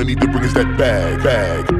[0.00, 1.79] I need to bring is that bag, bag.